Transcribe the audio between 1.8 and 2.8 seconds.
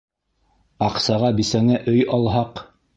өй алһаҡ...